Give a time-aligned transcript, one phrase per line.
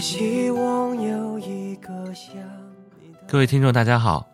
[0.00, 2.32] 希望有一个像
[3.28, 4.26] 各位听众，大家好，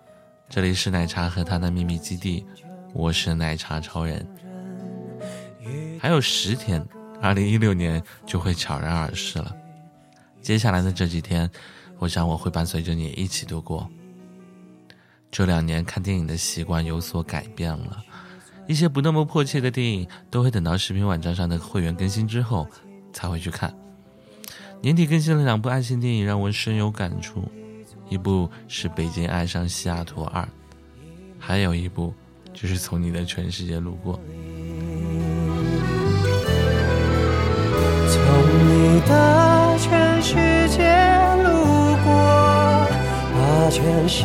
[0.48, 2.46] 这里是奶茶和他的秘密基地，
[2.92, 4.24] 我是奶茶超人。
[5.98, 6.86] 还有十天，
[7.20, 9.52] 二零一六年就会悄然而逝了。
[10.40, 11.50] 接下来的这几天，
[11.98, 13.90] 我想我会伴随着你一起度过。
[15.32, 18.00] 这两年看电影的习惯有所改变了，
[18.68, 22.68] 一些不那么迫切的电影都会等到视频网站上的会员更新之后
[23.12, 23.76] 才会去看。
[24.86, 27.42] 年底更新了两部爱情电影，让我深有感触，
[28.08, 30.40] 一部是《北京爱上西雅图二》，
[31.40, 32.14] 还有一部
[32.54, 34.20] 就是从你的全世界路过。
[38.06, 38.22] 从
[38.62, 40.84] 你的全世界
[41.42, 42.86] 路过，
[43.34, 44.24] 把全伤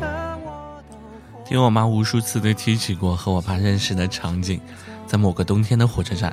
[0.00, 4.60] 的我都听我妈无数次的提起过和我爸认识的场景，
[5.08, 6.32] 在某个冬天的火车站，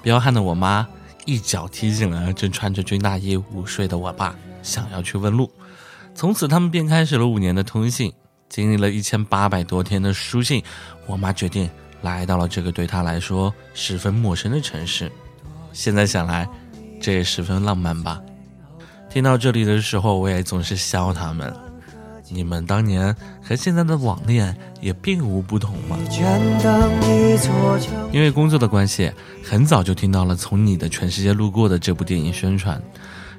[0.00, 0.88] 彪悍的我妈
[1.26, 5.50] 一脚踢醒了正穿着军大衣午睡的我爸，想要去问路。
[6.14, 8.10] 从此，他们便开始了五年的通信。
[8.48, 10.62] 经历了一千八百多天的书信，
[11.04, 11.68] 我妈决定
[12.02, 15.10] 来到了这个对她来说十分陌生的城市。
[15.72, 16.48] 现在想来，
[17.00, 18.22] 这也十分浪漫吧。
[19.10, 21.52] 听到这里的时候，我也总是笑他们。
[22.28, 25.96] 你们当年和现在的网恋也并无不同吗？
[26.10, 27.90] 站等一座桥。
[28.12, 29.10] 因为工作的关系，
[29.44, 32.80] 很早就听到了《从你的全世界路过》的这部电影宣传，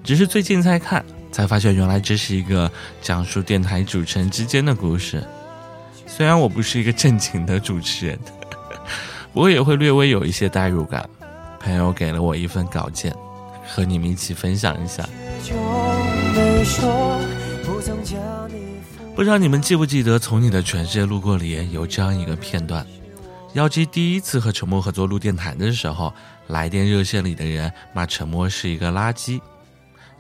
[0.03, 2.71] 只是最近才看，才发现原来这是一个
[3.01, 5.23] 讲述电台主持人之间的故事。
[6.05, 8.17] 虽然我不是一个正经的主持人，
[9.33, 11.07] 我也会略微有一些代入感。
[11.59, 13.13] 朋友给了我一份稿件，
[13.67, 15.03] 和你们一起分享一下。
[15.43, 15.53] 就
[16.33, 17.19] 没说
[19.17, 22.85] 不知道你们记不记得，《从你的全世界路过》里有这样一个片段：
[23.53, 26.13] 妖姬第一次和陈默合作录电台的时候，
[26.45, 29.41] 来电热线里的人骂陈默是一个垃圾，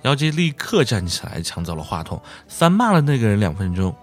[0.01, 3.95] 妖姬立刻站起来抢走了话筒，翻骂了那个人两分钟。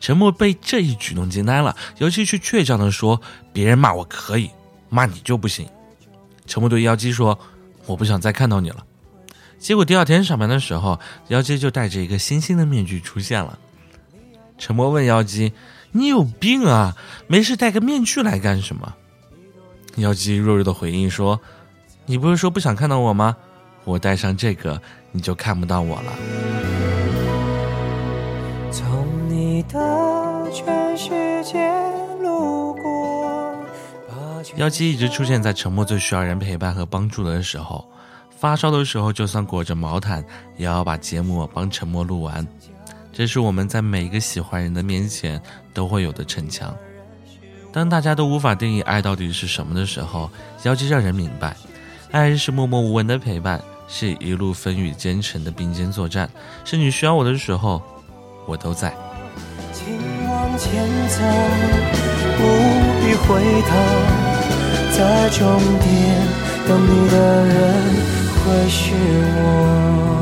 [0.00, 3.20] 陈默被这一举动惊呆了，妖姬却倔强地说
[3.54, 4.50] ：“别人骂我可以，
[4.88, 5.68] 骂你就不行。”
[6.48, 7.38] 陈默对妖姬说
[7.86, 8.84] ：“我不想再看到你了。”
[9.60, 10.98] 结果第二天上班的时候，
[11.28, 13.56] 妖姬就戴着一个新兴的面具出现了。
[14.62, 15.52] 陈默问妖姬
[15.90, 16.96] ：“你有病啊？
[17.26, 18.94] 没事戴个面具来干什么？”
[19.98, 21.40] 妖姬弱弱的回应说
[22.06, 23.36] ：“你不是说不想看到我吗？
[23.82, 24.80] 我戴上这个，
[25.10, 26.12] 你就看不到我了。
[28.70, 31.10] 从你的全世
[31.42, 31.58] 界
[32.22, 33.52] 路过，
[34.08, 37.84] 把”全妖姬一直出现在沉默最需要人陪伴和帮助的时候，
[38.30, 40.24] 发烧的时候，就算裹着毛毯，
[40.56, 42.46] 也要把节目帮沉默录完。
[43.12, 45.40] 这是我们在每一个喜欢人的面前
[45.74, 46.74] 都会有的逞强。
[47.72, 50.30] 当大家都无法定义爱到底是什么的时候，
[50.64, 51.56] 妖姬让人明白，
[52.10, 56.28] 爱是默默无闻的陪伴，是一路风雨兼程的并肩作战，
[56.64, 57.82] 是你需要我的时候，
[58.46, 58.94] 我都在。
[59.72, 59.86] 请
[60.28, 61.22] 往前走，
[62.36, 62.42] 不
[63.00, 63.70] 必回头，
[64.96, 66.26] 在终点
[66.68, 67.56] 等你的人
[68.44, 68.92] 会是
[69.36, 70.21] 我。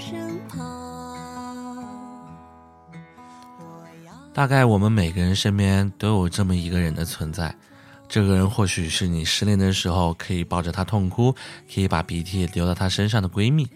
[0.00, 0.58] 身旁。
[4.32, 7.54] 大概我们每个人身边都有这么一个人的存在，
[8.08, 11.34] 这个人或许是你失恋的时候可以抱着他痛哭，
[11.72, 13.66] 可以把鼻涕流到他身上的闺蜜；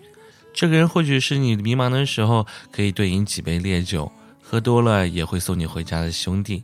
[0.54, 4.10] 这个人或许是你迷茫的时候可以对饮几杯烈酒，
[4.40, 6.62] 喝多了也会送你回家的兄弟；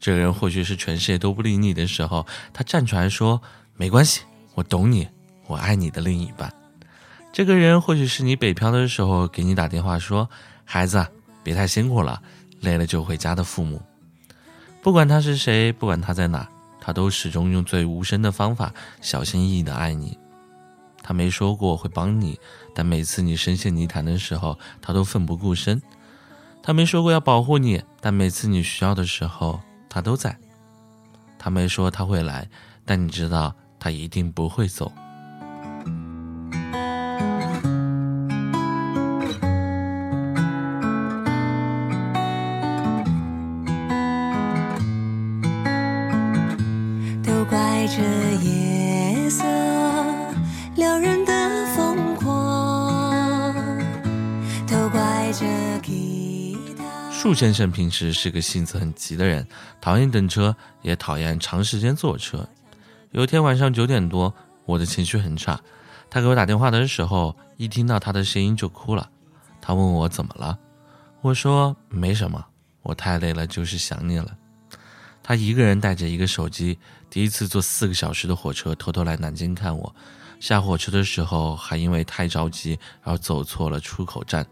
[0.00, 3.40] 这个人或许是全世界都不理你的时候，他站出来说
[3.76, 4.22] 没关系，
[4.54, 5.06] 我懂你，
[5.46, 6.52] 我爱你的另一半。
[7.32, 10.28] 这个人或许是你北漂的时候给你打电话说
[10.64, 11.06] ：“孩子，
[11.42, 12.20] 别太辛苦了，
[12.60, 13.80] 累了就回家的父母。”
[14.82, 16.48] 不管他是谁，不管他在哪，
[16.80, 20.18] 他都始终用最无声的方法，小心翼翼的爱你。
[21.02, 22.38] 他没说过会帮你，
[22.74, 25.80] 但每次你深陷泥潭的时候，他都奋不顾身。
[26.62, 30.36] 他没说过要保护你，但每次你需要的时候，他都在。
[31.38, 32.48] 他没说他会来，
[32.84, 34.92] 但你知道他一定不会走。
[47.90, 48.02] 这
[48.44, 49.42] 夜色，
[50.76, 53.54] 撩人的疯狂，
[54.66, 55.46] 都怪这
[55.78, 57.10] 吉他。
[57.10, 59.48] 树先生平时是个性子很急的人，
[59.80, 62.46] 讨厌等车，也讨厌长时间坐车。
[63.12, 64.34] 有一天晚上九点多，
[64.66, 65.58] 我的情绪很差，
[66.10, 69.08] 他给我打电话的时候，一听到他的声音就哭了。
[69.62, 70.58] 他问我怎么了，
[71.22, 72.44] 我说没什么，
[72.82, 74.37] 我太累了，就是想你了。
[75.28, 76.78] 他一个人带着一个手机，
[77.10, 79.94] 第一次坐四个小时的火车，偷偷来南京看我。
[80.40, 84.46] 下火车的时候，还因为太着急，而走错了出口站。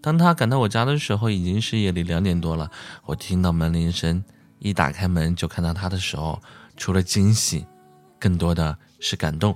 [0.00, 2.70] 当他赶到我家的时候，已经是夜里两点多了。
[3.04, 4.24] 我听到门铃声，
[4.60, 6.40] 一打开门就看到他的时候，
[6.78, 7.66] 除了惊喜，
[8.18, 9.54] 更多的是感动。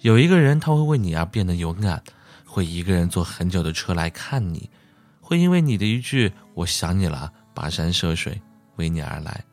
[0.00, 2.04] 有一个人，他会为你而变得勇敢，
[2.44, 4.68] 会一个人坐很久的车来看你，
[5.22, 8.42] 会因为你的一句“我想你了”，跋山涉水
[8.76, 9.44] 为你而来。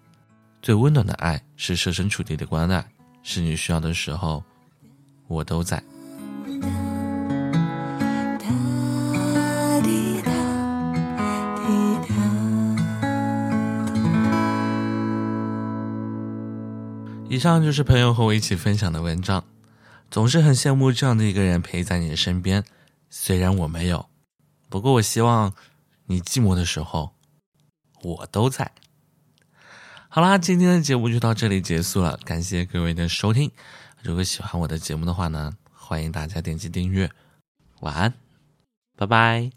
[0.62, 2.86] 最温暖的爱是设身处地的关爱，
[3.22, 4.44] 是你需要的时候，
[5.28, 5.84] 我都在。
[8.40, 8.48] 哒
[9.82, 10.32] 滴答
[11.66, 12.14] 滴答。
[17.30, 19.44] 以上就是朋友和我一起分享的文章，
[20.10, 22.64] 总是很羡慕这样的一个人陪在你的身边。
[23.10, 24.06] 虽然我没有，
[24.70, 25.54] 不过我希望
[26.06, 27.12] 你寂寞的时候，
[28.02, 28.72] 我都在。
[30.16, 33.50] 好啦，今天的节目就到这里结束了，感谢各位的收听。
[34.04, 37.10] 如果喜欢我的节目的话呢，欢迎大家点击订阅。
[37.80, 38.14] 晚安，
[38.96, 39.50] 拜拜。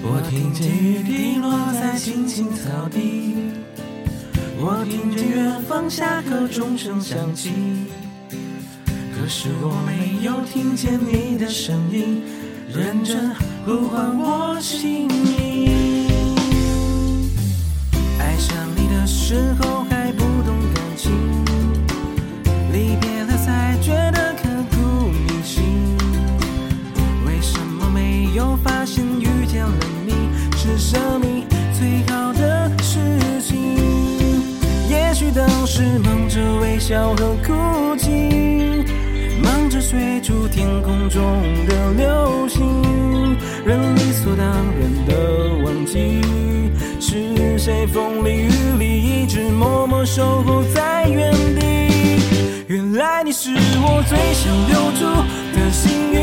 [0.00, 3.34] 我听见雨滴落在青青草地，
[4.60, 7.50] 我听见远方下课钟声响起，
[9.26, 12.22] 可是我没有听见你的声音，
[12.72, 13.34] 认真
[13.64, 16.06] 呼唤我姓名。
[18.20, 21.10] 爱上你的时候还不懂感情，
[22.72, 25.64] 离别了才觉得刻骨铭心。
[27.26, 30.12] 为什么没有发现遇见了你
[30.56, 31.44] 是生命
[31.76, 33.00] 最好的事
[33.42, 33.74] 情？
[34.88, 37.52] 也许当时忙着微笑和哭，
[39.88, 41.22] 追逐天空中
[41.66, 42.82] 的流星，
[43.64, 45.14] 人理所当然的
[45.64, 46.20] 忘记，
[46.98, 52.20] 是谁风里雨里一直默默守候在原地。
[52.66, 55.06] 原来你是我最想留住
[55.54, 56.20] 的幸运，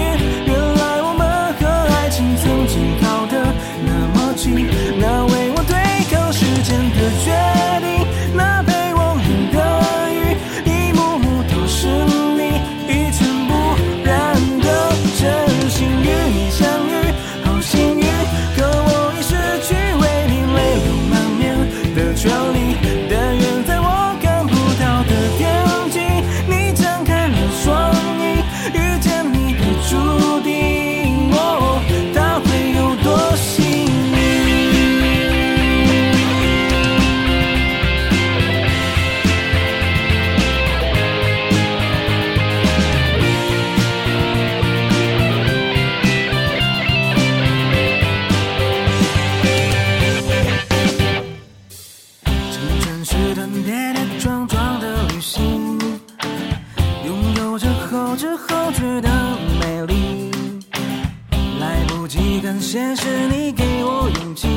[62.74, 64.48] 谢谢你给我勇气，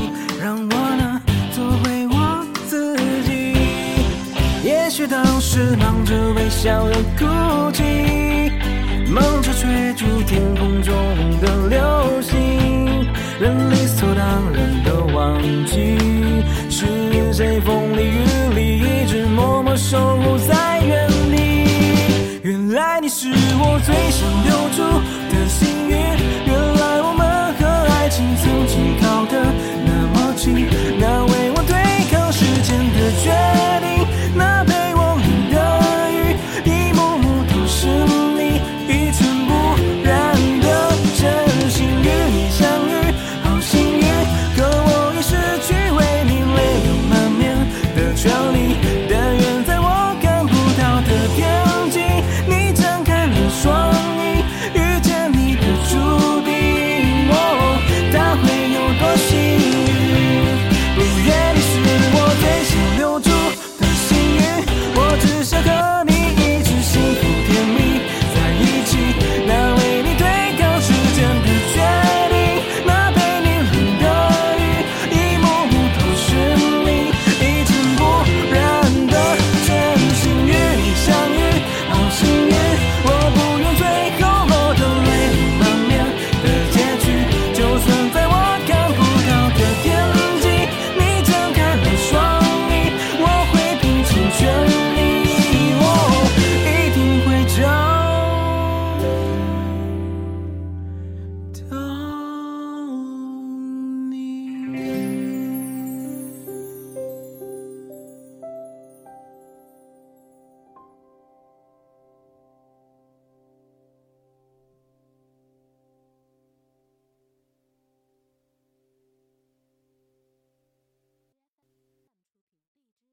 [0.42, 1.20] 让我能
[1.52, 3.52] 做回我自己。
[4.64, 7.82] 也许当时忙着微笑和哭泣，
[9.12, 10.94] 忙着追逐天空中
[11.42, 13.06] 的流星，
[13.38, 15.98] 人理所当然的忘记，
[16.70, 16.86] 是
[17.34, 21.06] 谁风里雨里一直默默守护在原
[21.36, 22.40] 地。
[22.42, 24.80] 原来你是我最想留住
[25.36, 25.85] 的幸